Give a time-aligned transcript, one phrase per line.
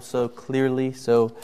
[0.00, 1.36] so clearly, so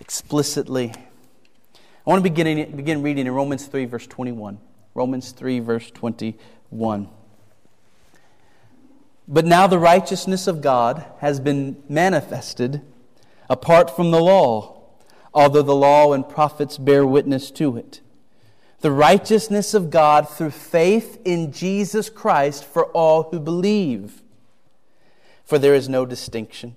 [0.00, 0.92] explicitly.
[0.94, 4.58] I want to begin, begin reading in Romans 3, verse 21.
[4.94, 7.08] Romans 3, verse 21.
[9.28, 12.82] But now the righteousness of God has been manifested
[13.50, 14.82] apart from the law,
[15.34, 18.00] although the law and prophets bear witness to it.
[18.80, 24.22] The righteousness of God through faith in Jesus Christ for all who believe.
[25.44, 26.76] For there is no distinction.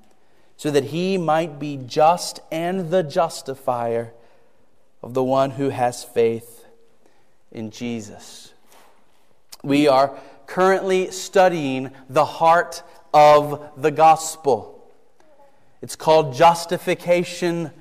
[0.61, 4.13] so that he might be just and the justifier
[5.01, 6.67] of the one who has faith
[7.51, 8.53] in Jesus.
[9.63, 14.87] We are currently studying the heart of the gospel.
[15.81, 17.71] It's called justification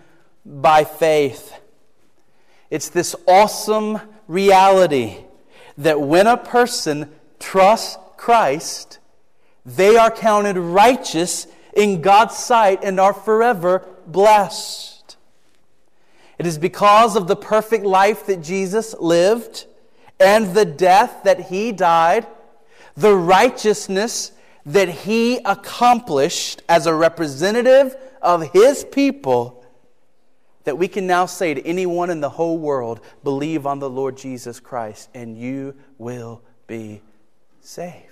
[0.46, 1.52] by faith.
[2.70, 5.18] It's this awesome reality
[5.76, 9.00] that when a person trusts Christ,
[9.66, 15.16] they are counted righteous in God's sight and are forever blessed.
[16.38, 19.66] It is because of the perfect life that Jesus lived
[20.18, 22.26] and the death that he died,
[22.96, 24.32] the righteousness
[24.66, 29.64] that he accomplished as a representative of his people,
[30.64, 34.16] that we can now say to anyone in the whole world, believe on the Lord
[34.16, 37.00] Jesus Christ and you will be
[37.60, 38.06] saved.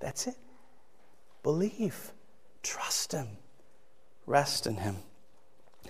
[0.00, 0.36] That's it.
[1.48, 2.12] Believe.
[2.62, 3.26] Trust Him.
[4.26, 4.96] Rest in Him.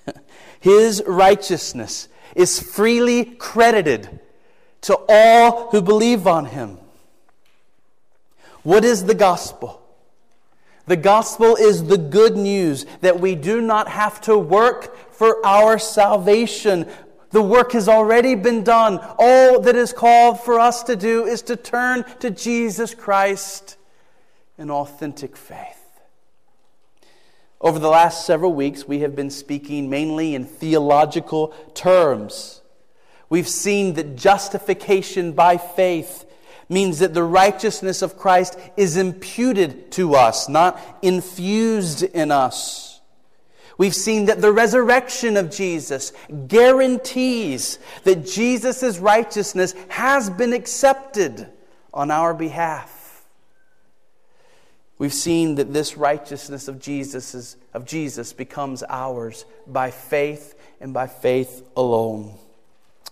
[0.61, 2.07] His righteousness
[2.37, 4.21] is freely credited
[4.83, 6.79] to all who believe on Him.
[8.63, 9.83] What is the gospel?
[10.87, 15.77] The gospel is the good news that we do not have to work for our
[15.81, 16.87] salvation.
[17.31, 19.01] The work has already been done.
[19.19, 23.78] All that is called for us to do is to turn to Jesus Christ
[24.59, 26.01] in authentic faith.
[27.61, 32.61] Over the last several weeks, we have been speaking mainly in theological terms.
[33.29, 36.25] We've seen that justification by faith
[36.69, 43.01] means that the righteousness of Christ is imputed to us, not infused in us.
[43.77, 46.13] We've seen that the resurrection of Jesus
[46.49, 51.49] guarantees that Jesus' righteousness has been accepted
[51.95, 52.98] on our behalf.
[54.99, 60.93] We've seen that this righteousness of Jesus, is, of Jesus becomes ours by faith and
[60.93, 62.35] by faith alone.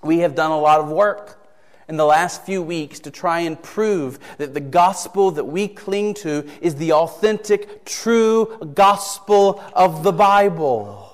[0.03, 1.47] We have done a lot of work
[1.89, 6.15] in the last few weeks to try and prove that the gospel that we cling
[6.15, 11.05] to is the authentic, true gospel of the Bible.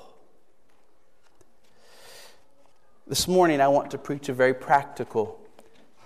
[3.06, 5.38] This morning, I want to preach a very practical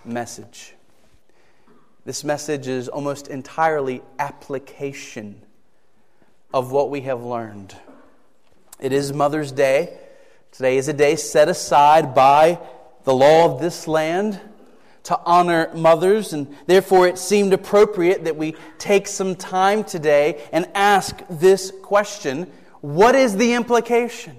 [0.05, 0.75] message.
[2.06, 5.43] This message is almost entirely application
[6.55, 7.75] of what we have learned.
[8.78, 9.99] It is Mother's Day.
[10.53, 12.61] Today is a day set aside by
[13.03, 14.41] the law of this land
[15.03, 20.69] to honor mothers, and therefore it seemed appropriate that we take some time today and
[20.77, 22.44] ask this question
[22.83, 24.37] What is the implication?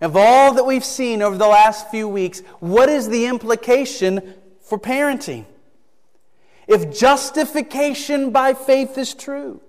[0.00, 4.32] Of all that we've seen over the last few weeks, what is the implication
[4.62, 5.44] for parenting?
[6.70, 9.60] If justification by faith is true,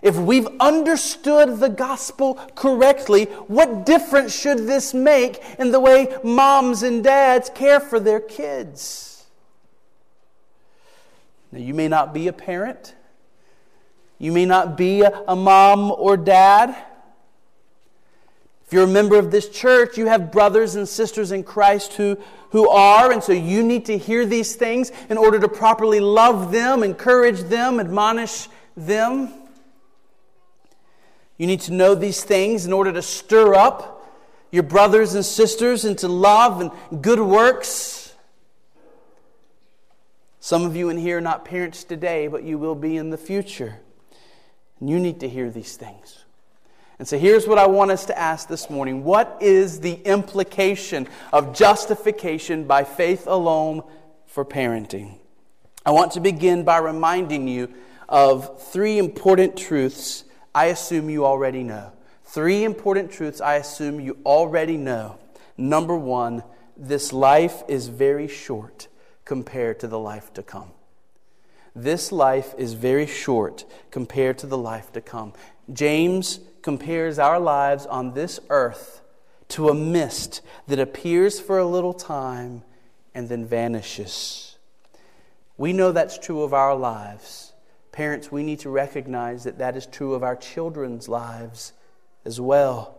[0.00, 6.82] if we've understood the gospel correctly, what difference should this make in the way moms
[6.82, 9.26] and dads care for their kids?
[11.52, 12.94] Now, you may not be a parent,
[14.18, 16.74] you may not be a, mom or dad.
[18.68, 22.18] If you're a member of this church, you have brothers and sisters in Christ who,
[22.50, 26.52] who are, and so you need to hear these things in order to properly love
[26.52, 29.32] them, encourage them, admonish them.
[31.38, 34.06] You need to know these things in order to stir up
[34.52, 38.14] your brothers and sisters into love and good works.
[40.40, 43.16] Some of you in here are not parents today, but you will be in the
[43.16, 43.80] future.
[44.78, 46.26] And you need to hear these things.
[46.98, 51.08] And so here's what I want us to ask this morning What is the implication
[51.32, 53.82] of justification by faith alone
[54.26, 55.18] for parenting?
[55.86, 57.72] I want to begin by reminding you
[58.08, 60.24] of three important truths
[60.54, 61.92] I assume you already know.
[62.24, 65.18] Three important truths I assume you already know.
[65.56, 66.42] Number one,
[66.76, 68.88] this life is very short
[69.24, 70.70] compared to the life to come.
[71.74, 75.32] This life is very short compared to the life to come.
[75.72, 79.00] James compares our lives on this earth
[79.48, 82.62] to a mist that appears for a little time
[83.14, 84.56] and then vanishes.
[85.56, 87.52] We know that's true of our lives.
[87.90, 91.72] Parents, we need to recognize that that is true of our children's lives
[92.24, 92.94] as well.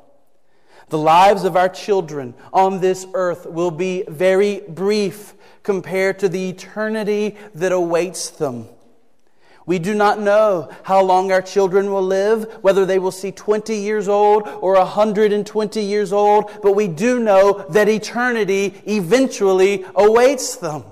[0.89, 6.49] The lives of our children on this earth will be very brief compared to the
[6.49, 8.67] eternity that awaits them.
[9.65, 13.75] We do not know how long our children will live, whether they will see 20
[13.75, 20.83] years old or 120 years old, but we do know that eternity eventually awaits them.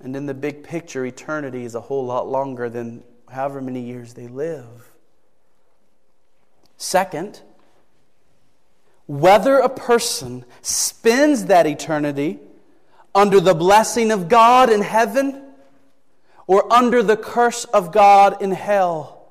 [0.00, 4.14] And in the big picture, eternity is a whole lot longer than however many years
[4.14, 4.90] they live.
[6.76, 7.42] Second,
[9.06, 12.38] whether a person spends that eternity
[13.14, 15.47] under the blessing of God in heaven
[16.48, 19.30] or under the curse of God in hell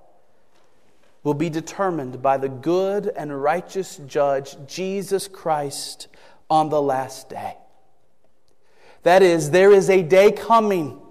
[1.23, 6.07] will be determined by the good and righteous judge, Jesus Christ,
[6.49, 7.57] on the last day.
[9.03, 11.01] That is, there is a day coming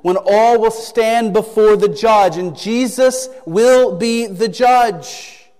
[0.00, 5.50] when all will stand before the judge, and Jesus will be the judge.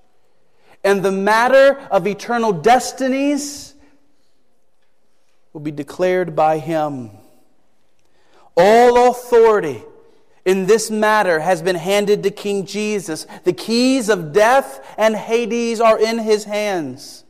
[0.82, 3.74] And the matter of eternal destinies
[5.52, 7.10] will be declared by him.
[8.56, 9.82] All authority
[10.44, 13.26] in this matter has been handed to King Jesus.
[13.44, 17.24] The keys of death and Hades are in his hands.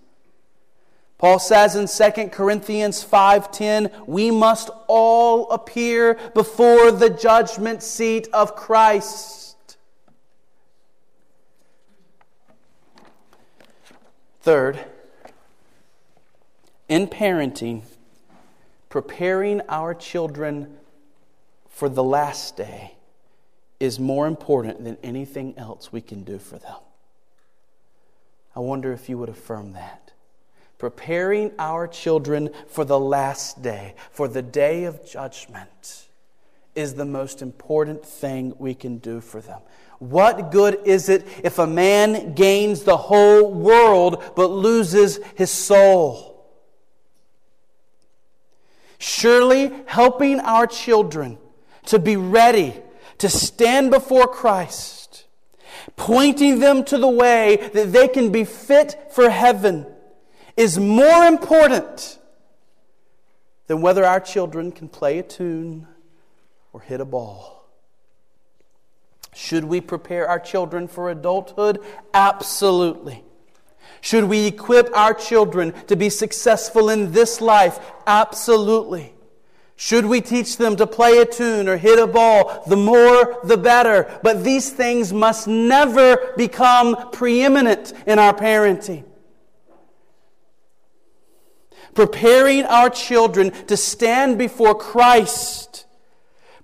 [1.16, 8.56] Paul says in 2 Corinthians 5:10, we must all appear before the judgment seat of
[8.56, 9.76] Christ.
[14.42, 14.84] Third,
[16.86, 17.82] in parenting,
[18.90, 20.76] preparing our children
[21.74, 22.94] for the last day
[23.80, 26.76] is more important than anything else we can do for them.
[28.54, 30.12] I wonder if you would affirm that
[30.78, 36.06] preparing our children for the last day, for the day of judgment,
[36.74, 39.60] is the most important thing we can do for them.
[39.98, 46.44] What good is it if a man gains the whole world but loses his soul?
[48.98, 51.38] Surely, helping our children
[51.86, 52.74] to be ready
[53.18, 55.26] to stand before Christ,
[55.96, 59.86] pointing them to the way that they can be fit for heaven
[60.56, 62.18] is more important
[63.66, 65.86] than whether our children can play a tune
[66.72, 67.66] or hit a ball.
[69.34, 71.80] Should we prepare our children for adulthood?
[72.12, 73.24] Absolutely.
[74.00, 77.80] Should we equip our children to be successful in this life?
[78.06, 79.14] Absolutely.
[79.76, 82.62] Should we teach them to play a tune or hit a ball?
[82.66, 84.18] The more, the better.
[84.22, 89.04] But these things must never become preeminent in our parenting
[91.94, 95.86] preparing our children to stand before Christ,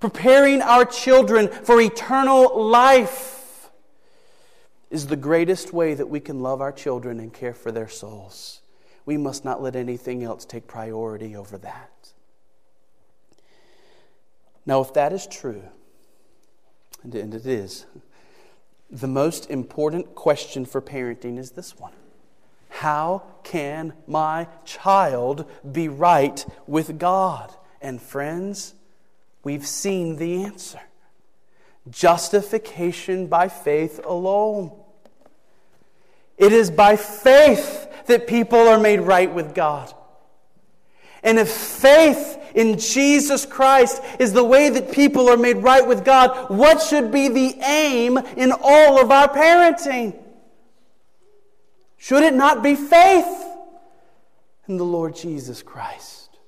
[0.01, 3.71] preparing our children for eternal life
[4.91, 8.61] is the greatest way that we can love our children and care for their souls.
[9.07, 12.13] We must not let anything else take priority over that.
[14.71, 15.65] Now, if that is true,
[17.03, 17.87] and it is,
[18.89, 21.93] the most important question for parenting is this one
[22.69, 27.53] how can my child be right with God?
[27.81, 28.77] And friends,
[29.43, 30.79] we've seen the answer
[31.91, 34.71] justification by faith alone.
[36.39, 39.93] It is by faith that people are made right with God.
[41.25, 46.05] And if faith in Jesus Christ is the way that people are made right with
[46.05, 50.17] God, what should be the aim in all of our parenting?
[51.97, 53.45] Should it not be faith
[54.67, 56.39] in the Lord Jesus Christ?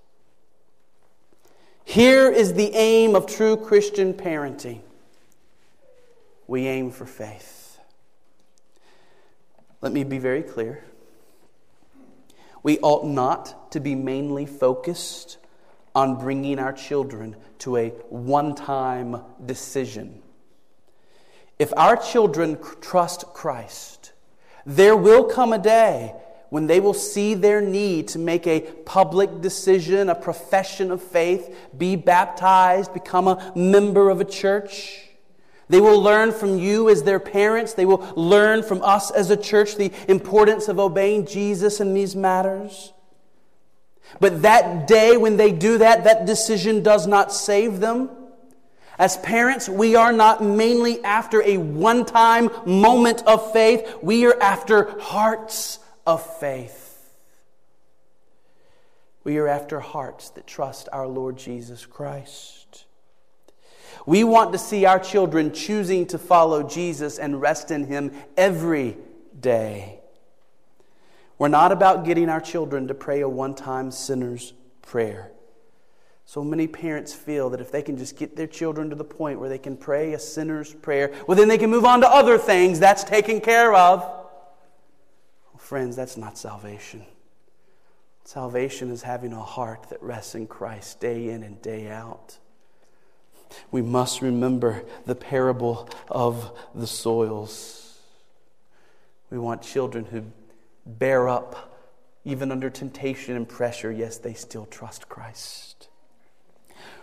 [1.84, 4.80] Here is the aim of true Christian parenting
[6.46, 7.78] we aim for faith.
[9.80, 10.84] Let me be very clear.
[12.62, 15.38] We ought not to be mainly focused
[15.94, 20.22] on bringing our children to a one time decision.
[21.58, 24.12] If our children trust Christ,
[24.64, 26.14] there will come a day
[26.50, 31.56] when they will see their need to make a public decision, a profession of faith,
[31.76, 35.08] be baptized, become a member of a church.
[35.68, 37.72] They will learn from you as their parents.
[37.72, 42.14] They will learn from us as a church the importance of obeying Jesus in these
[42.14, 42.91] matters.
[44.20, 48.10] But that day when they do that, that decision does not save them.
[48.98, 54.40] As parents, we are not mainly after a one time moment of faith, we are
[54.40, 56.80] after hearts of faith.
[59.24, 62.84] We are after hearts that trust our Lord Jesus Christ.
[64.04, 68.96] We want to see our children choosing to follow Jesus and rest in Him every
[69.38, 70.01] day.
[71.42, 75.32] We're not about getting our children to pray a one time sinner's prayer.
[76.24, 79.40] So many parents feel that if they can just get their children to the point
[79.40, 82.38] where they can pray a sinner's prayer, well, then they can move on to other
[82.38, 82.78] things.
[82.78, 84.02] That's taken care of.
[84.02, 87.04] Well, friends, that's not salvation.
[88.22, 92.38] Salvation is having a heart that rests in Christ day in and day out.
[93.72, 97.98] We must remember the parable of the soils.
[99.28, 100.22] We want children who
[100.86, 101.72] bear up
[102.24, 103.90] even under temptation and pressure.
[103.90, 105.88] Yes, they still trust Christ.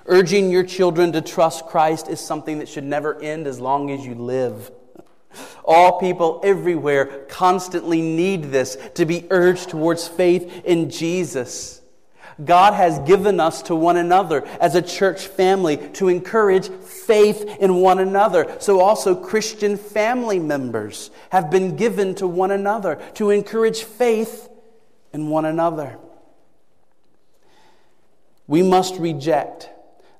[0.05, 4.05] Urging your children to trust Christ is something that should never end as long as
[4.05, 4.71] you live.
[5.63, 11.78] All people everywhere constantly need this to be urged towards faith in Jesus.
[12.43, 17.75] God has given us to one another as a church family to encourage faith in
[17.75, 18.55] one another.
[18.59, 24.49] So, also, Christian family members have been given to one another to encourage faith
[25.11, 25.97] in one another.
[28.47, 29.69] We must reject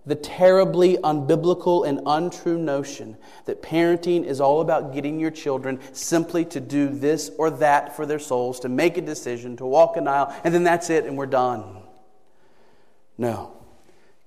[0.06, 6.44] the terribly unbiblical and untrue notion that parenting is all about getting your children simply
[6.46, 10.08] to do this or that for their souls, to make a decision, to walk an
[10.08, 11.79] aisle, and then that's it and we're done.
[13.20, 13.52] No.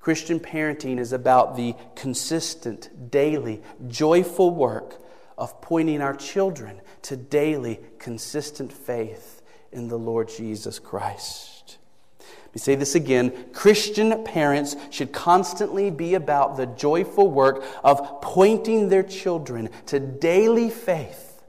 [0.00, 5.00] Christian parenting is about the consistent, daily, joyful work
[5.38, 11.78] of pointing our children to daily, consistent faith in the Lord Jesus Christ.
[12.18, 13.32] Let me say this again.
[13.54, 20.68] Christian parents should constantly be about the joyful work of pointing their children to daily
[20.68, 21.42] faith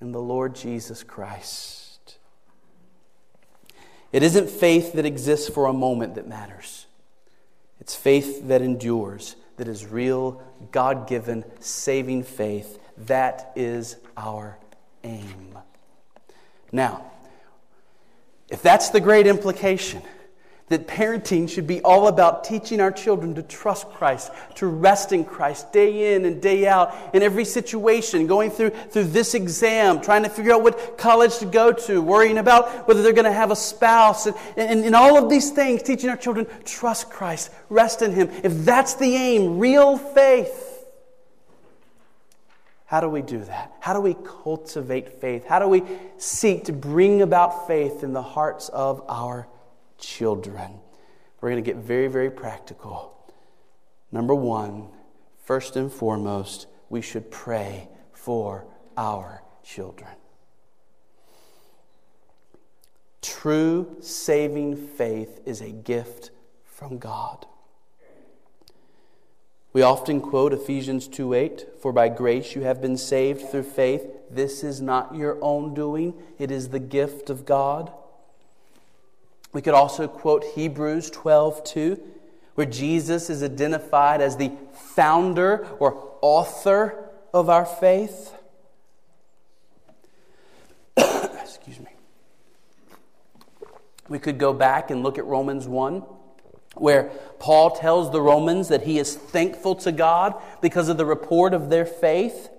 [0.00, 1.83] in the Lord Jesus Christ.
[4.14, 6.86] It isn't faith that exists for a moment that matters,
[7.80, 10.40] it's faith that endures, that is real,
[10.70, 12.78] God given, saving faith.
[12.96, 14.56] That is our
[15.02, 15.58] aim.
[16.70, 17.04] Now,
[18.48, 20.00] if that's the great implication,
[20.68, 25.24] that parenting should be all about teaching our children to trust Christ, to rest in
[25.24, 30.22] Christ day in and day out in every situation, going through, through this exam, trying
[30.22, 33.50] to figure out what college to go to, worrying about whether they're going to have
[33.50, 38.00] a spouse, and, and, and all of these things, teaching our children trust Christ, rest
[38.00, 38.30] in Him.
[38.42, 40.70] If that's the aim, real faith,
[42.86, 43.72] how do we do that?
[43.80, 45.44] How do we cultivate faith?
[45.46, 45.82] How do we
[46.16, 49.46] seek to bring about faith in the hearts of our
[49.98, 50.80] children?
[51.40, 53.14] We're going to get very, very practical.
[54.10, 54.88] Number one,
[55.44, 60.12] first and foremost, we should pray for our children.
[63.20, 66.30] True saving faith is a gift
[66.64, 67.46] from God.
[69.72, 74.06] We often quote Ephesians 2 8, for by grace you have been saved through faith.
[74.30, 77.92] This is not your own doing, it is the gift of God.
[79.54, 82.02] We could also quote Hebrews 12 2,
[82.56, 88.34] where Jesus is identified as the founder or author of our faith.
[90.96, 91.92] Excuse me.
[94.08, 96.02] We could go back and look at Romans 1
[96.76, 97.04] where
[97.38, 101.70] Paul tells the Romans that he is thankful to God because of the report of
[101.70, 102.50] their faith.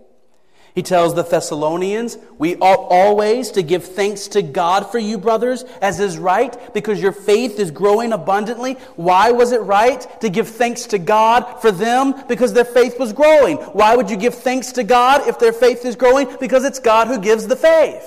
[0.76, 5.64] He tells the Thessalonians, We ought always to give thanks to God for you, brothers,
[5.82, 8.74] as is right, because your faith is growing abundantly.
[8.98, 12.14] Why was it right to give thanks to God for them?
[12.28, 13.56] Because their faith was growing.
[13.56, 16.28] Why would you give thanks to God if their faith is growing?
[16.42, 18.04] Because it's God who gives the faith.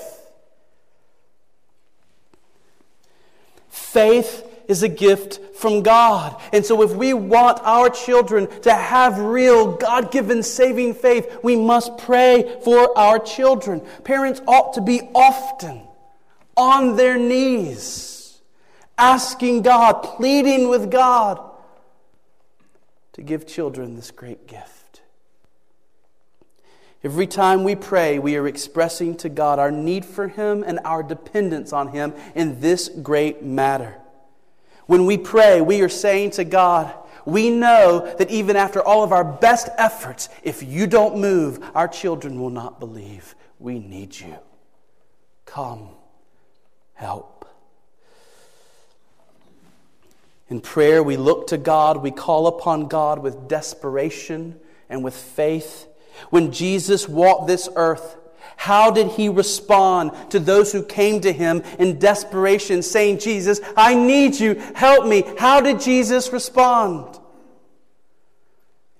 [3.69, 6.39] Faith is a gift from God.
[6.53, 11.57] And so, if we want our children to have real God given saving faith, we
[11.57, 13.81] must pray for our children.
[14.05, 15.81] Parents ought to be often
[16.55, 18.39] on their knees,
[18.97, 21.41] asking God, pleading with God
[23.13, 25.01] to give children this great gift.
[27.03, 31.01] Every time we pray, we are expressing to God our need for Him and our
[31.01, 33.95] dependence on Him in this great matter.
[34.89, 36.91] When we pray, we are saying to God,
[37.23, 41.87] we know that even after all of our best efforts, if you don't move, our
[41.87, 43.35] children will not believe.
[43.59, 44.35] We need you.
[45.45, 45.89] Come,
[46.95, 47.47] help.
[50.47, 55.87] In prayer, we look to God, we call upon God with desperation and with faith.
[56.31, 58.17] When Jesus walked this earth,
[58.57, 63.95] how did he respond to those who came to him in desperation, saying, Jesus, I
[63.95, 65.23] need you, help me?
[65.37, 67.19] How did Jesus respond?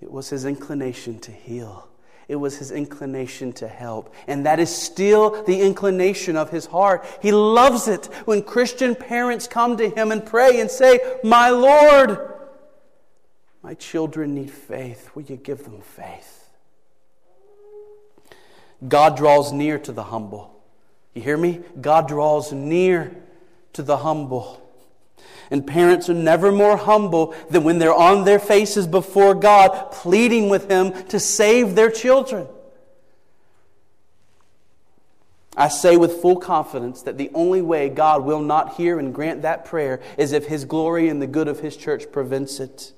[0.00, 1.86] It was his inclination to heal.
[2.26, 4.14] It was his inclination to help.
[4.28, 7.04] And that is still the inclination of his heart.
[7.20, 12.34] He loves it when Christian parents come to him and pray and say, My Lord,
[13.62, 15.10] my children need faith.
[15.14, 16.39] Will you give them faith?
[18.86, 20.50] God draws near to the humble.
[21.14, 21.60] You hear me?
[21.80, 23.14] God draws near
[23.72, 24.56] to the humble.
[25.50, 30.48] And parents are never more humble than when they're on their faces before God, pleading
[30.48, 32.46] with Him to save their children.
[35.56, 39.42] I say with full confidence that the only way God will not hear and grant
[39.42, 42.92] that prayer is if His glory and the good of His church prevents it.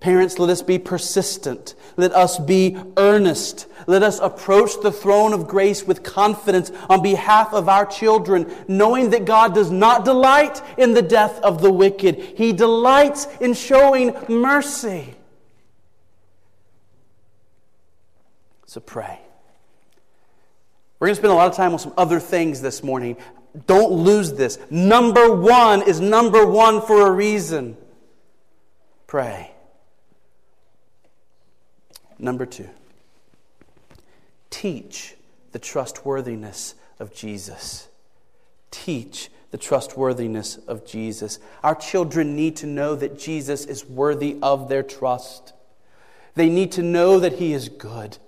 [0.00, 1.74] Parents, let us be persistent.
[1.96, 3.66] Let us be earnest.
[3.88, 9.10] Let us approach the throne of grace with confidence on behalf of our children, knowing
[9.10, 12.16] that God does not delight in the death of the wicked.
[12.16, 15.16] He delights in showing mercy.
[18.66, 19.18] So pray.
[21.00, 23.16] We're going to spend a lot of time on some other things this morning.
[23.66, 24.58] Don't lose this.
[24.70, 27.76] Number one is number one for a reason.
[29.08, 29.54] Pray.
[32.18, 32.68] Number two,
[34.50, 35.14] teach
[35.52, 37.88] the trustworthiness of Jesus.
[38.70, 41.38] Teach the trustworthiness of Jesus.
[41.62, 45.54] Our children need to know that Jesus is worthy of their trust.
[46.34, 48.18] They need to know that He is good.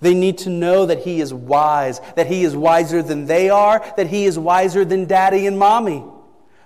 [0.00, 3.84] They need to know that He is wise, that He is wiser than they are,
[3.96, 6.04] that He is wiser than daddy and mommy,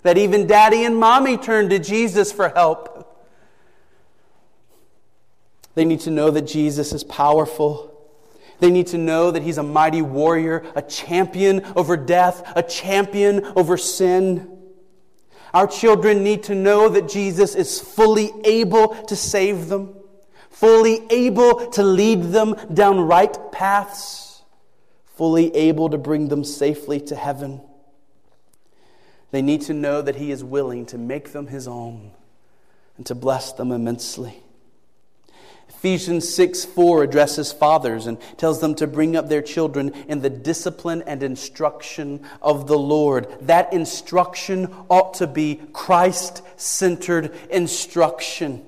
[0.03, 3.04] that even daddy and mommy turn to Jesus for help.
[5.75, 7.91] They need to know that Jesus is powerful.
[8.61, 13.45] They need to know that he's a mighty warrior, a champion over death, a champion
[13.57, 14.51] over sin.
[15.53, 19.95] Our children need to know that Jesus is fully able to save them,
[20.51, 24.43] fully able to lead them down right paths,
[25.17, 27.61] fully able to bring them safely to heaven.
[29.33, 32.13] They need to know that he is willing to make them his own
[32.97, 34.44] and to bless them immensely.
[35.85, 40.31] Ephesians 6 4 addresses fathers and tells them to bring up their children in the
[40.31, 43.27] discipline and instruction of the Lord.
[43.43, 48.65] That instruction ought to be Christ centered instruction.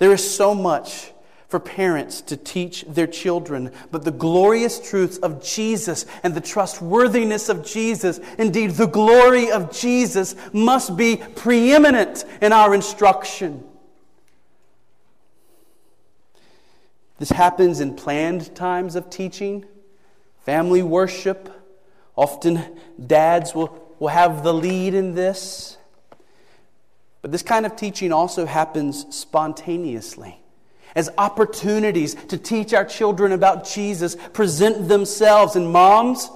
[0.00, 1.12] There is so much
[1.46, 7.48] for parents to teach their children, but the glorious truths of Jesus and the trustworthiness
[7.48, 13.62] of Jesus, indeed, the glory of Jesus, must be preeminent in our instruction.
[17.18, 19.64] This happens in planned times of teaching,
[20.44, 21.50] family worship.
[22.14, 22.62] Often
[23.04, 25.76] dads will, will have the lead in this.
[27.22, 30.40] But this kind of teaching also happens spontaneously.
[30.94, 35.56] As opportunities to teach our children about Jesus present themselves.
[35.56, 36.30] And moms,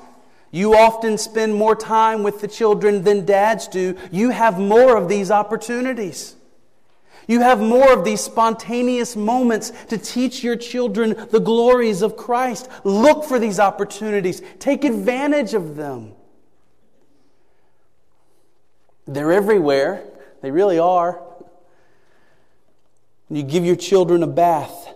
[0.50, 3.96] you often spend more time with the children than dads do.
[4.10, 6.34] You have more of these opportunities.
[7.30, 12.68] You have more of these spontaneous moments to teach your children the glories of Christ.
[12.82, 16.14] Look for these opportunities, take advantage of them.
[19.06, 20.02] They're everywhere,
[20.42, 21.22] they really are.
[23.28, 24.92] You give your children a bath,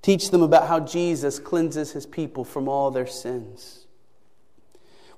[0.00, 3.86] teach them about how Jesus cleanses his people from all their sins.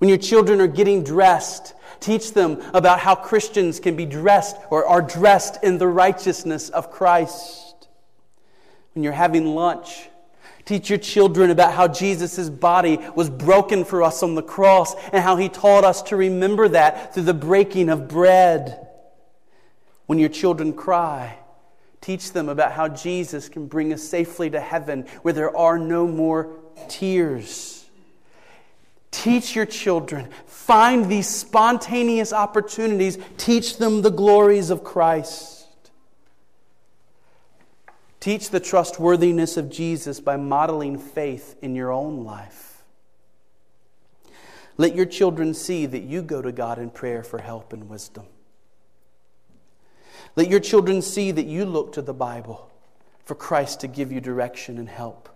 [0.00, 4.86] When your children are getting dressed, Teach them about how Christians can be dressed or
[4.86, 7.88] are dressed in the righteousness of Christ.
[8.94, 10.08] When you're having lunch,
[10.64, 15.22] teach your children about how Jesus' body was broken for us on the cross and
[15.22, 18.88] how he taught us to remember that through the breaking of bread.
[20.06, 21.36] When your children cry,
[22.00, 26.08] teach them about how Jesus can bring us safely to heaven where there are no
[26.08, 26.56] more
[26.88, 27.79] tears.
[29.10, 30.28] Teach your children.
[30.46, 33.18] Find these spontaneous opportunities.
[33.36, 35.66] Teach them the glories of Christ.
[38.20, 42.82] Teach the trustworthiness of Jesus by modeling faith in your own life.
[44.76, 48.26] Let your children see that you go to God in prayer for help and wisdom.
[50.36, 52.70] Let your children see that you look to the Bible
[53.24, 55.29] for Christ to give you direction and help.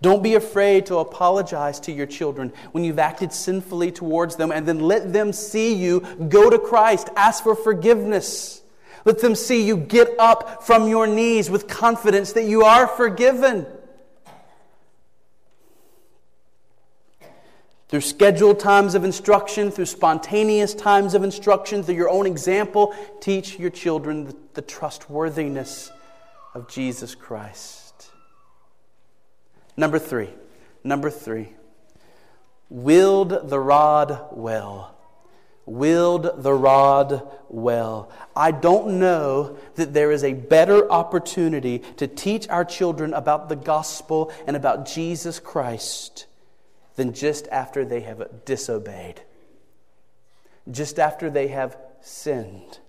[0.00, 4.66] Don't be afraid to apologize to your children when you've acted sinfully towards them, and
[4.66, 7.08] then let them see you go to Christ.
[7.16, 8.62] Ask for forgiveness.
[9.04, 13.66] Let them see you get up from your knees with confidence that you are forgiven.
[17.88, 23.58] Through scheduled times of instruction, through spontaneous times of instruction, through your own example, teach
[23.58, 25.90] your children the, the trustworthiness
[26.52, 27.87] of Jesus Christ.
[29.78, 30.30] Number three,
[30.82, 31.50] number three,
[32.68, 34.96] wield the rod well.
[35.66, 38.10] Wield the rod well.
[38.34, 43.54] I don't know that there is a better opportunity to teach our children about the
[43.54, 46.26] gospel and about Jesus Christ
[46.96, 49.22] than just after they have disobeyed,
[50.68, 52.80] just after they have sinned.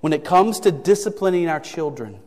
[0.00, 2.20] When it comes to disciplining our children,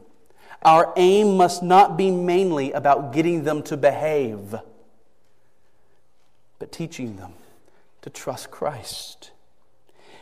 [0.64, 4.56] our aim must not be mainly about getting them to behave,
[6.60, 7.34] but teaching them
[8.02, 9.32] to trust Christ.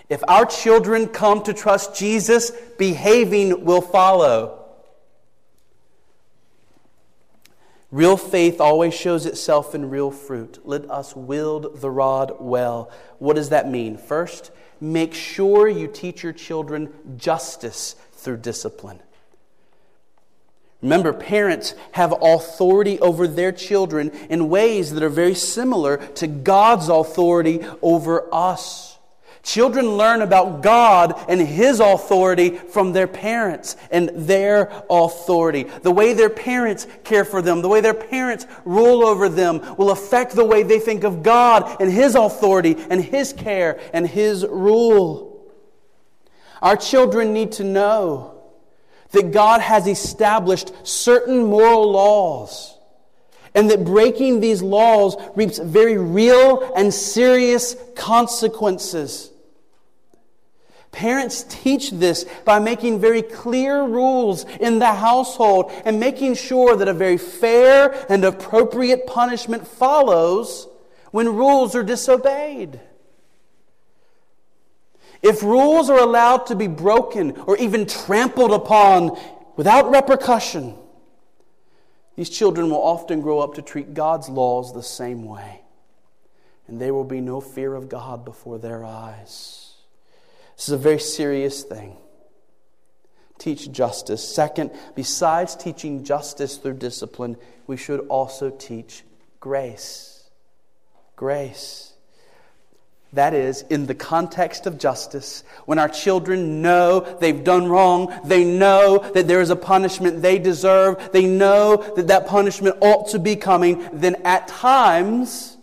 [0.09, 4.57] If our children come to trust Jesus, behaving will follow.
[7.91, 10.59] Real faith always shows itself in real fruit.
[10.63, 12.89] Let us wield the rod well.
[13.19, 13.97] What does that mean?
[13.97, 19.01] First, make sure you teach your children justice through discipline.
[20.81, 26.89] Remember, parents have authority over their children in ways that are very similar to God's
[26.89, 28.97] authority over us.
[29.43, 35.63] Children learn about God and His authority from their parents and their authority.
[35.63, 39.89] The way their parents care for them, the way their parents rule over them, will
[39.89, 44.45] affect the way they think of God and His authority and His care and His
[44.45, 45.51] rule.
[46.61, 48.40] Our children need to know
[49.11, 52.77] that God has established certain moral laws
[53.53, 59.29] and that breaking these laws reaps very real and serious consequences.
[60.91, 66.87] Parents teach this by making very clear rules in the household and making sure that
[66.87, 70.67] a very fair and appropriate punishment follows
[71.11, 72.79] when rules are disobeyed.
[75.21, 79.19] If rules are allowed to be broken or even trampled upon
[79.55, 80.75] without repercussion,
[82.15, 85.61] these children will often grow up to treat God's laws the same way,
[86.67, 89.75] and there will be no fear of God before their eyes.
[90.55, 91.97] This is a very serious thing.
[93.37, 94.23] Teach justice.
[94.27, 99.03] Second, besides teaching justice through discipline, we should also teach
[99.39, 100.29] grace.
[101.15, 101.90] Grace.
[103.13, 108.45] That is, in the context of justice, when our children know they've done wrong, they
[108.45, 113.19] know that there is a punishment they deserve, they know that that punishment ought to
[113.19, 115.57] be coming, then at times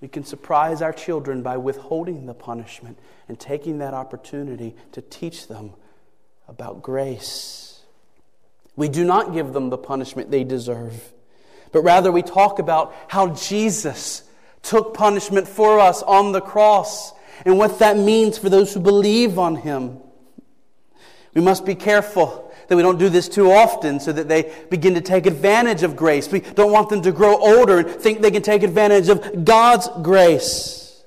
[0.00, 5.48] we can surprise our children by withholding the punishment and taking that opportunity to teach
[5.48, 5.74] them
[6.48, 7.82] about grace.
[8.76, 11.12] We do not give them the punishment they deserve,
[11.72, 14.22] but rather we talk about how Jesus
[14.62, 17.12] took punishment for us on the cross
[17.44, 19.98] and what that means for those who believe on him.
[21.34, 24.94] We must be careful that we don't do this too often so that they begin
[24.94, 26.30] to take advantage of grace.
[26.30, 29.88] We don't want them to grow older and think they can take advantage of God's
[30.02, 31.04] grace.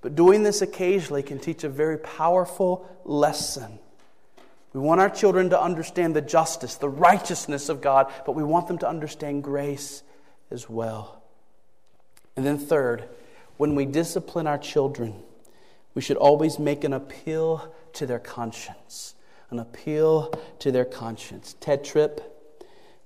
[0.00, 3.78] But doing this occasionally can teach a very powerful lesson.
[4.72, 8.68] We want our children to understand the justice, the righteousness of God, but we want
[8.68, 10.02] them to understand grace
[10.50, 11.17] as well.
[12.38, 13.08] And then, third,
[13.56, 15.24] when we discipline our children,
[15.94, 19.16] we should always make an appeal to their conscience.
[19.50, 21.56] An appeal to their conscience.
[21.60, 22.20] Tedd Tripp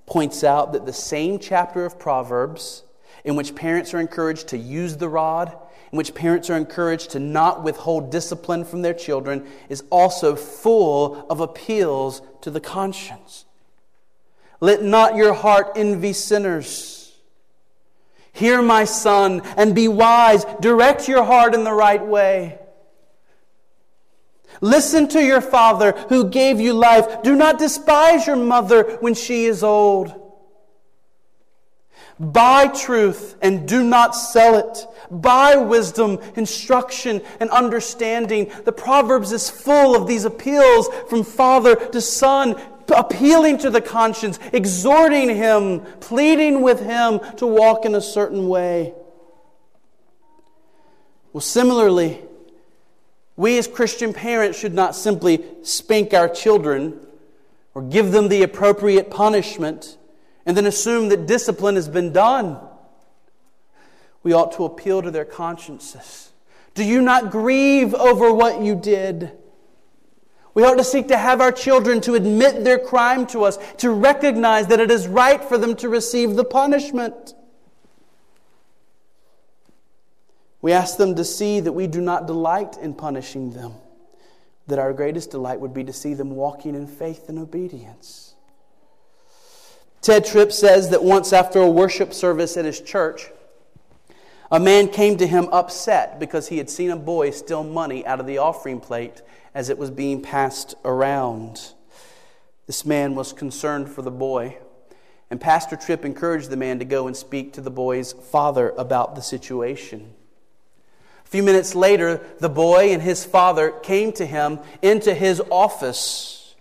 [0.05, 2.83] points out that the same chapter of Proverbs,
[3.25, 5.57] in which parents are encouraged to use the rod
[5.90, 11.27] in which parents are encouraged to not withhold discipline from their children, is also full
[11.31, 13.47] of appeals to the conscience.
[14.61, 17.02] Let not your heart envy sinners.
[18.33, 20.45] Hear, my son, and be wise.
[20.61, 22.59] Direct your heart in the right way.
[24.61, 27.23] Listen to your father who gave you life.
[27.23, 30.18] Do not despise your mother when she is old.
[32.18, 34.87] Buy truth and do not sell it.
[35.11, 38.53] Buy wisdom, instruction, and understanding.
[38.64, 44.38] The Proverbs is full of these appeals from father to son, appealing to the conscience,
[44.53, 48.95] exhorting him, pleading with him to walk in a certain way.
[51.33, 52.21] Well, similarly,
[53.37, 56.99] We as Christian parents should not simply spank our children
[57.75, 59.97] or give them the appropriate punishment
[60.45, 62.59] and then assume that discipline has been done.
[64.23, 66.31] We ought to appeal to their consciences.
[66.75, 69.33] Do you not grieve over what you did?
[70.55, 73.91] We ought to seek to have our children to admit their crime to us, to
[73.91, 77.35] recognize that it is right for them to receive the punishment.
[80.61, 83.73] We ask them to see that we do not delight in punishing them,
[84.67, 88.35] that our greatest delight would be to see them walking in faith and obedience.
[90.03, 93.31] Tedd Tripp says that once after a worship service at his church,
[94.51, 98.21] a man came to him upset because he had seen a boy steal money out
[98.21, 99.23] of the offering plate
[99.55, 101.73] as it was being passed around.
[102.67, 104.57] This man was concerned for the boy,
[105.31, 109.15] and Pastor Tripp encouraged the man to go and speak to the boy's father about
[109.15, 110.15] the situation.
[111.25, 116.55] A few minutes later, the boy and his father came to him into his office,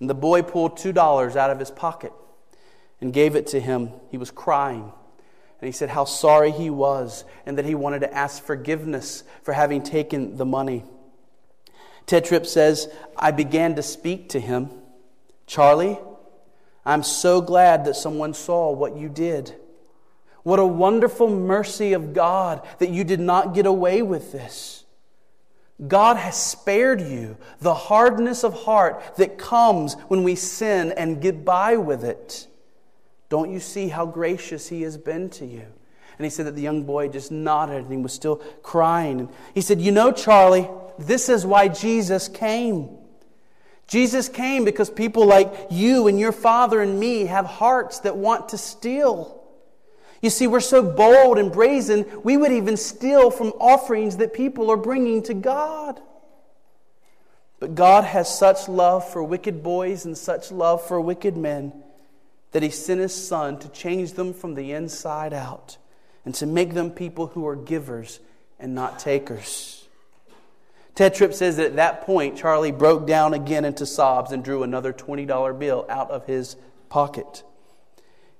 [0.00, 2.12] and the boy pulled $2 out of his pocket
[3.00, 3.90] and gave it to him.
[4.10, 4.92] He was crying.
[5.60, 9.52] And he said how sorry he was and that he wanted to ask forgiveness for
[9.52, 10.84] having taken the money.
[12.06, 14.70] Tedd Tripp says, I began to speak to him.
[15.46, 15.98] Charlie,
[16.84, 19.54] I'm so glad that someone saw what you did.
[20.42, 24.84] What a wonderful mercy of God that you did not get away with this.
[25.86, 31.44] God has spared you the hardness of heart that comes when we sin and get
[31.44, 32.46] by with it.
[33.28, 35.64] Don't you see how gracious he has been to you?
[36.18, 39.20] And he said that the young boy just nodded and he was still crying.
[39.20, 40.68] And he said, You know, Charlie,
[41.06, 42.88] this is why Jesus came.
[43.86, 48.50] Jesus came because people like you and your father and me have hearts that want
[48.50, 49.42] to steal.
[50.22, 54.70] You see, we're so bold and brazen, we would even steal from offerings that people
[54.70, 56.00] are bringing to God.
[57.58, 61.72] But God has such love for wicked boys and such love for wicked men
[62.52, 65.76] that he sent his son to change them from the inside out
[66.24, 68.20] and to make them people who are givers
[68.58, 69.81] and not takers.
[70.94, 74.62] Tedd Tripp says that at that point, Charlie broke down again into sobs and drew
[74.62, 76.56] another $20 bill out of his
[76.90, 77.42] pocket.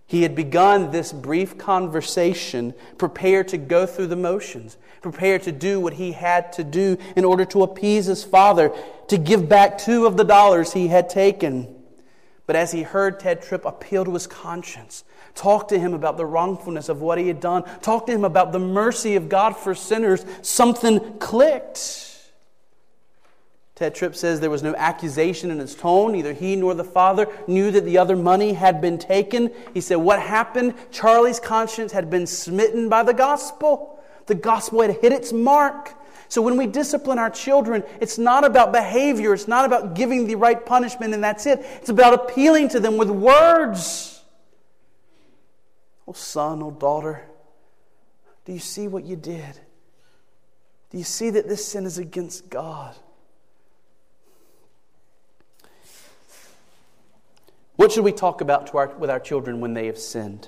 [0.07, 5.81] He had begun this brief conversation prepared to go through the motions, prepared to do
[5.81, 8.71] what he had to do in order to appease his father,
[9.09, 11.75] to give back two of the dollars he had taken.
[12.47, 16.27] But as he heard Tedd Tripp appeal to his conscience, talk to him about the
[16.27, 19.75] wrongfulness of what he had done, talk to him about the mercy of God for
[19.75, 22.12] sinners, something clicked.
[23.83, 26.13] Tedd Tripp says there was no accusation in his tone.
[26.13, 29.51] Neither he nor the father knew that the other money had been taken.
[29.75, 30.75] He said, What happened?
[30.93, 34.01] Charlie's conscience had been smitten by the gospel.
[34.27, 35.95] The gospel had hit its mark.
[36.29, 40.37] So when we discipline our children, it's not about behavior, it's not about giving the
[40.37, 41.59] right punishment and that's it.
[41.81, 44.23] It's about appealing to them with words.
[46.07, 47.25] Oh, son, oh, daughter,
[48.45, 49.59] do you see what you did?
[50.91, 52.95] Do you see that this sin is against God?
[57.83, 60.47] What should we talk about our, with our children when they have sinned?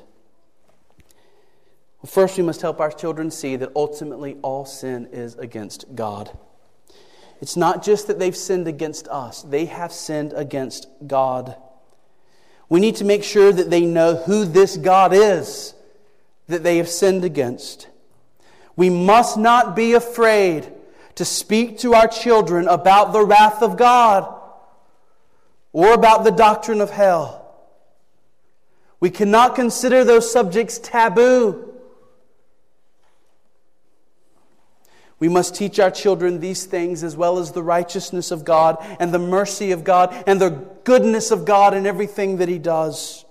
[2.00, 6.30] Well, first, we must help our children see that ultimately all sin is against God.
[7.40, 11.56] It's not just that they've sinned against us, they have sinned against God.
[12.68, 15.74] We need to make sure that they know who this God is
[16.46, 17.88] that they have sinned against.
[18.76, 20.72] We must not be afraid
[21.16, 24.42] to speak to our children about the wrath of God
[25.74, 27.42] or about the doctrine of hell.
[29.00, 31.74] We cannot consider those subjects taboo.
[35.18, 39.12] We must teach our children these things as well as the righteousness of God and
[39.12, 40.50] the mercy of God and the
[40.84, 43.24] goodness of God in everything that He does.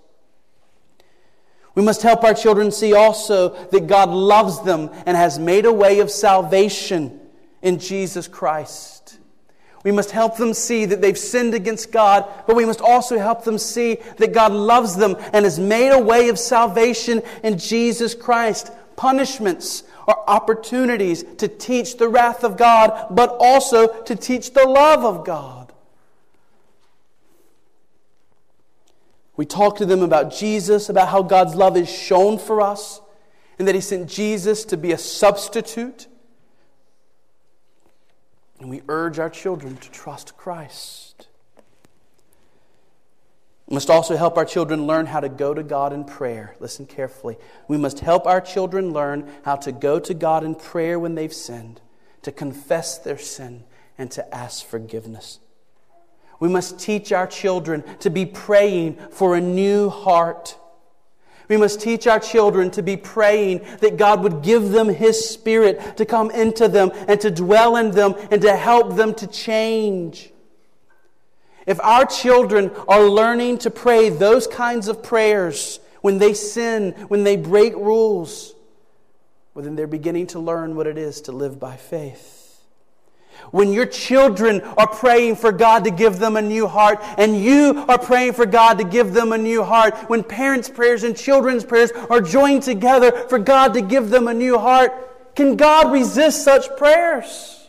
[1.76, 5.74] We must help our children see also that God loves them and has made a
[5.74, 7.20] way of salvation
[7.62, 9.18] in Jesus Christ.
[9.84, 13.44] We must help them see that they've sinned against God, but we must also help
[13.44, 18.16] them see that God loves them and has made a way of salvation in Jesus
[18.16, 18.72] Christ.
[18.96, 25.04] Punishments are opportunities to teach the wrath of God, but also to teach the love
[25.04, 25.74] of God.
[29.36, 33.02] We talk to them about Jesus, about how God's love is shown for us,
[33.58, 36.08] and that He sent Jesus to be a substitute.
[38.64, 41.28] And we urge our children to trust Christ.
[43.68, 46.56] We must also help our children learn how to go to God in prayer.
[46.62, 47.36] Listen carefully.
[47.68, 51.34] We must help our children learn how to go to God in prayer when they've
[51.34, 51.82] sinned,
[52.22, 53.66] to confess their sin,
[53.98, 55.42] and to ask forgiveness.
[56.40, 60.58] We must teach our children to be praying for a new heart.
[61.48, 65.98] We must teach our children to be praying that God would give them His Spirit
[65.98, 70.32] to come into them and to dwell in them and to help them to change.
[71.66, 77.24] If our children are learning to pray those kinds of prayers when they sin, when
[77.24, 78.54] they break rules,
[79.54, 82.53] well, then they're beginning to learn what it is to live by faith.
[83.52, 87.86] When your children are praying for God to give them a new heart, and you
[87.88, 91.64] are praying for God to give them a new heart, when parents' prayers and children's
[91.64, 96.44] prayers are joined together for God to give them a new heart, can God resist
[96.44, 97.68] such prayers?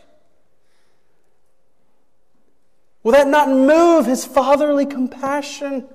[3.03, 5.87] Will that not move his fatherly compassion?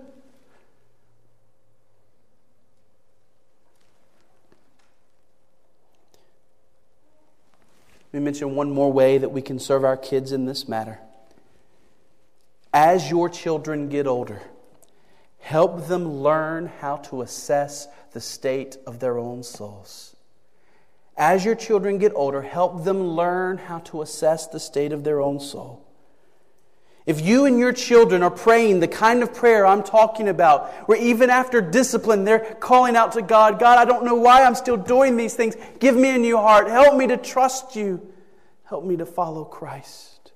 [8.13, 10.99] Let me mention one more way that we can serve our kids in this matter.
[12.73, 14.43] As your children get older,
[15.39, 20.17] help them learn how to assess the state of their own souls.
[21.17, 25.21] As your children get older, help them learn how to assess the state of their
[25.21, 25.87] own soul.
[27.11, 30.97] If you and your children are praying the kind of prayer I'm talking about, where
[30.97, 34.77] even after discipline, they're calling out to God, God, I don't know why I'm still
[34.77, 35.57] doing these things.
[35.81, 36.69] Give me a new heart.
[36.69, 38.13] Help me to trust you.
[38.63, 40.31] Help me to follow Christ.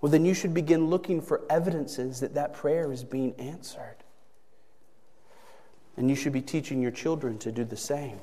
[0.00, 3.98] Well, then you should begin looking for evidences that that prayer is being answered.
[5.96, 8.18] And you should be teaching your children to do the same.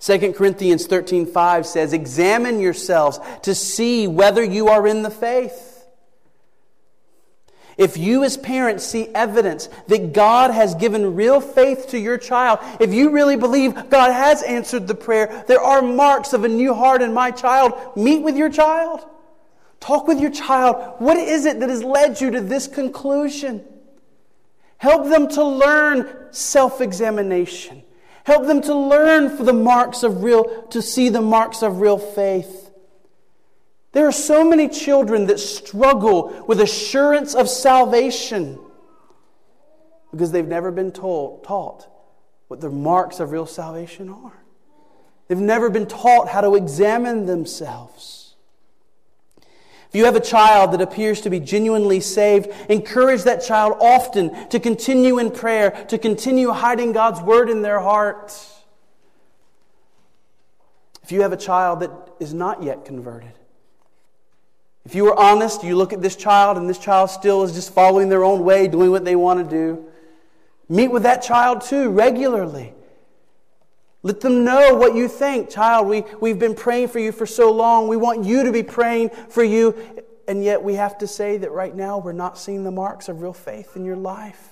[0.00, 5.63] 2 Corinthians 13:5 says, "Examine yourselves to see whether you are in the faith."
[7.76, 12.60] If you, as parents, see evidence that God has given real faith to your child,
[12.80, 16.72] if you really believe God has answered the prayer, there are marks of a new
[16.72, 19.04] heart in my child, meet with your child.
[19.80, 20.94] Talk with your child.
[20.98, 23.64] What is it that has led you to this conclusion?
[24.78, 27.82] Help them to learn self examination.
[28.24, 31.98] Help them to learn for the marks of real, to see the marks of real
[31.98, 32.63] faith.
[33.94, 38.58] There are so many children that struggle with assurance of salvation
[40.10, 41.88] because they've never been told, taught
[42.48, 44.32] what the marks of real salvation are.
[45.28, 48.34] They've never been taught how to examine themselves.
[49.88, 54.48] If you have a child that appears to be genuinely saved, encourage that child often
[54.48, 58.36] to continue in prayer, to continue hiding God's word in their heart.
[61.04, 63.34] If you have a child that is not yet converted,
[64.84, 67.72] if you were honest, you look at this child and this child still is just
[67.72, 69.86] following their own way, doing what they want to do.
[70.68, 72.74] Meet with that child too regularly.
[74.02, 75.48] Let them know what you think.
[75.48, 77.88] Child, we, we've been praying for you for so long.
[77.88, 79.74] We want you to be praying for you.
[80.28, 83.22] And yet we have to say that right now we're not seeing the marks of
[83.22, 84.50] real faith in your life.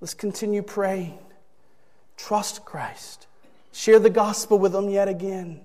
[0.00, 1.18] Let's continue praying.
[2.16, 3.26] Trust Christ.
[3.72, 5.60] Share the gospel with them yet again.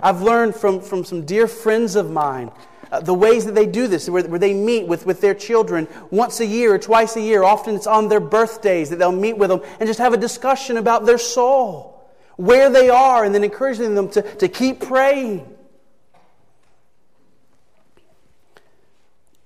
[0.00, 2.50] I've learned from, from some dear friends of mine
[2.92, 5.88] uh, the ways that they do this, where, where they meet with, with their children
[6.10, 7.42] once a year or twice a year.
[7.42, 10.76] Often it's on their birthdays that they'll meet with them and just have a discussion
[10.76, 15.52] about their soul, where they are, and then encouraging them to, to keep praying.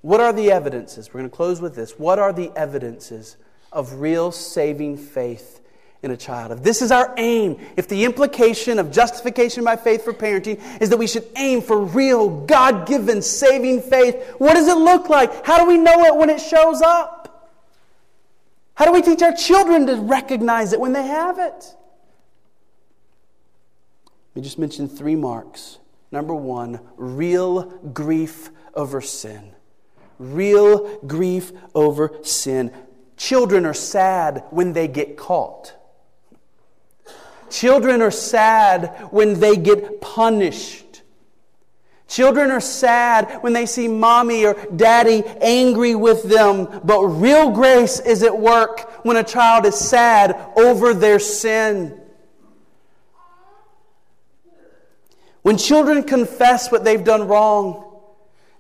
[0.03, 1.09] What are the evidences?
[1.09, 1.99] We're going to close with this.
[1.99, 3.37] What are the evidences
[3.73, 5.60] of real saving faith
[6.03, 6.53] in a child.
[6.53, 10.89] If this is our aim, if the implication of justification by faith for parenting is
[10.91, 15.45] that we should aim for real, God given, saving faith, what does it look like?
[15.45, 17.51] How do we know it when it shows up?
[18.75, 21.75] How do we teach our children to recognize it when they have it?
[24.31, 25.79] Let me just mention three marks.
[26.11, 29.53] Number one, real grief over sin.
[30.19, 32.73] Real grief over sin.
[33.19, 35.75] Children are sad when they get caught.
[37.51, 41.03] Children are sad when they get punished.
[42.07, 48.01] Children are sad when they see mommy or daddy angry with them, but real grace
[48.01, 52.01] is at work when a child is sad over their sin.
[55.43, 58.01] When children confess what they've done wrong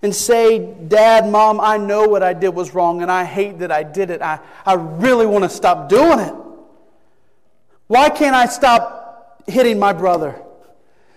[0.01, 3.71] and say, Dad, Mom, I know what I did was wrong and I hate that
[3.71, 4.23] I did it.
[4.23, 6.35] I, I really want to stop doing it.
[7.91, 10.41] Why can't I stop hitting my brother?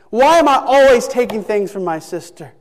[0.09, 2.51] Why am I always taking things from my sister?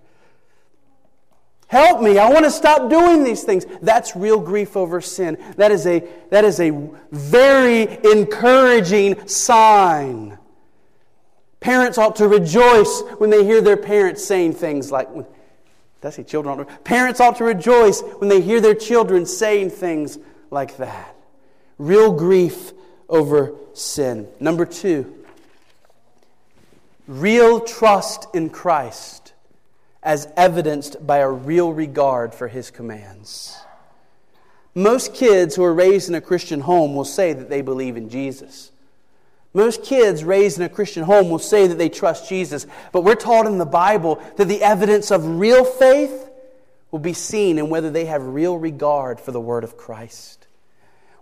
[1.67, 2.19] Help me.
[2.19, 3.65] I want to stop doing these things.
[3.81, 5.39] That's real grief over sin.
[5.57, 10.37] That is a, that is a very encouraging sign.
[11.61, 15.09] Parents ought to rejoice when they hear their parents saying things like,
[16.03, 19.71] that's it, children ought to, parents ought to rejoice when they hear their children saying
[19.71, 20.19] things
[20.51, 21.17] like that.
[21.79, 22.75] Real grief
[23.13, 24.27] over sin.
[24.41, 25.25] Number two,
[27.07, 29.35] real trust in Christ
[30.03, 33.57] as evidenced by a real regard for his commands.
[34.75, 38.09] Most kids who are raised in a Christian home will say that they believe in
[38.09, 38.73] Jesus.
[39.55, 43.15] Most kids raised in a Christian home will say that they trust Jesus, but we're
[43.15, 46.31] taught in the Bible that the evidence of real faith
[46.91, 50.42] will be seen in whether they have real regard for the Word of Christ.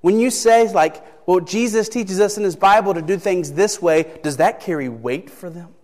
[0.01, 3.81] When you say, like, well, Jesus teaches us in His Bible to do things this
[3.83, 5.75] way, does that carry weight for them?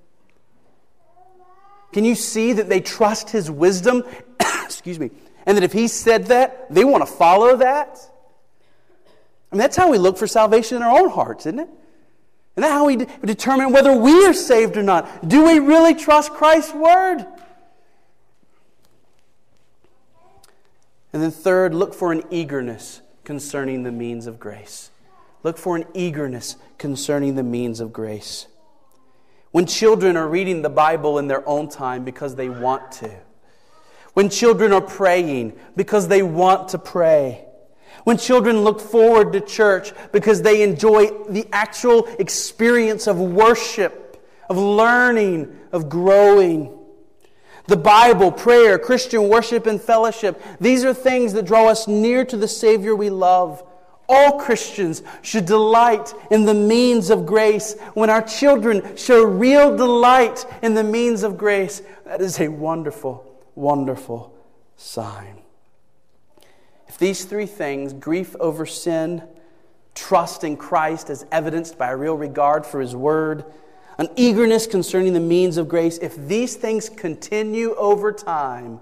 [1.92, 4.04] Can you see that they trust His wisdom?
[4.64, 5.10] Excuse me.
[5.44, 7.98] And that if He said that, they want to follow that?
[9.52, 11.68] I mean, that's how we look for salvation in our own hearts, isn't it?
[12.56, 15.28] And that's how we determine whether we are saved or not.
[15.28, 17.26] Do we really trust Christ's word?
[21.12, 24.90] And then, third, look for an eagerness concerning the means of grace.
[25.42, 28.46] Look for an eagerness concerning the means of grace.
[29.50, 33.10] When children are reading the Bible in their own time because they want to,
[34.14, 37.44] when children are praying because they want to pray,
[38.04, 44.56] when children look forward to church because they enjoy the actual experience of worship, of
[44.56, 46.75] learning, of growing.
[47.66, 52.36] The Bible, prayer, Christian worship, and fellowship, these are things that draw us near to
[52.36, 53.62] the Savior we love.
[54.08, 57.76] All Christians should delight in the means of grace.
[57.94, 63.28] When our children show real delight in the means of grace, that is a wonderful,
[63.56, 64.32] wonderful
[64.76, 65.38] sign.
[66.86, 69.22] If these three things grief over sin,
[69.96, 73.44] trust in Christ as evidenced by a real regard for His Word,
[73.98, 78.80] an eagerness concerning the means of grace if these things continue over time,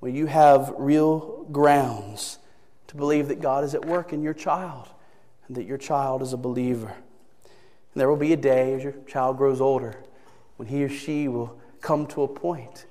[0.00, 2.38] well, you have real grounds
[2.88, 4.88] to believe that God is at work in your child
[5.46, 6.88] and that your child is a believer.
[7.42, 10.02] And there will be a day as your child grows older
[10.56, 12.86] when he or she will come to a point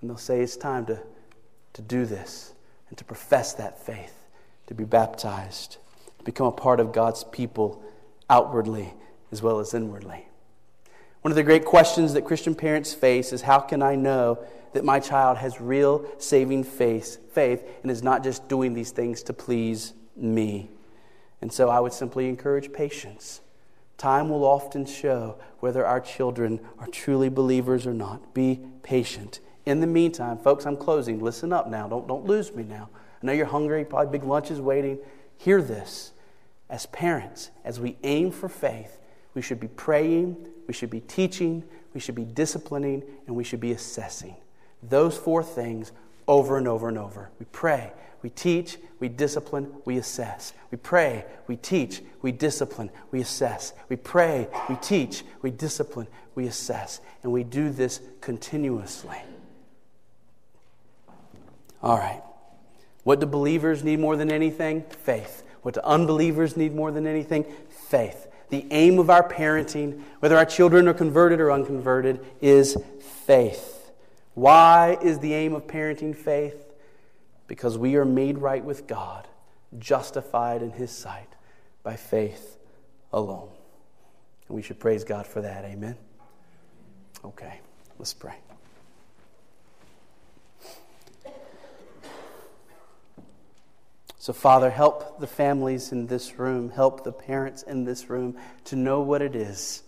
[0.00, 1.00] and they'll say, It's time to,
[1.74, 2.52] to do this
[2.88, 4.14] and to profess that faith,
[4.68, 5.78] to be baptized,
[6.18, 7.82] to become a part of God's people
[8.30, 8.94] outwardly
[9.32, 10.27] as well as inwardly.
[11.22, 14.38] One of the great questions that Christian parents face is how can I know
[14.72, 19.22] that my child has real saving faith, faith and is not just doing these things
[19.24, 20.70] to please me?
[21.40, 23.40] And so I would simply encourage patience.
[23.96, 28.32] Time will often show whether our children are truly believers or not.
[28.34, 31.20] Be patient in the meantime, folks, I'm closing.
[31.20, 31.86] Listen up now.
[31.86, 32.88] Don't, don't lose me now.
[33.22, 34.98] I know you're hungry, probably big lunch is waiting.
[35.36, 36.12] Hear this.
[36.70, 38.98] As parents, as we aim for faith,
[39.34, 40.38] we should be praying,
[40.68, 41.64] we should be teaching,
[41.94, 44.36] we should be disciplining, and we should be assessing.
[44.82, 45.90] Those four things
[46.28, 47.30] over and over and over.
[47.40, 47.90] We pray,
[48.22, 50.52] we teach, we discipline, we assess.
[50.70, 53.72] We pray, we teach, we discipline, we assess.
[53.88, 57.00] We pray, we teach, we discipline, we assess.
[57.22, 59.16] And we do this continuously.
[61.82, 62.22] All right.
[63.04, 64.82] What do believers need more than anything?
[64.82, 65.44] Faith.
[65.62, 67.46] What do unbelievers need more than anything?
[67.88, 68.27] Faith.
[68.50, 72.76] The aim of our parenting, whether our children are converted or unconverted, is
[73.26, 73.92] faith.
[74.34, 76.56] Why is the aim of parenting faith?
[77.46, 79.26] Because we are made right with God,
[79.78, 81.34] justified in His sight
[81.82, 82.56] by faith
[83.12, 83.50] alone.
[84.48, 85.64] And we should praise God for that.
[85.64, 85.96] Amen.
[87.24, 87.60] Okay,
[87.98, 88.36] let's pray.
[94.18, 98.76] So, Father, help the families in this room, help the parents in this room to
[98.76, 99.82] know what it is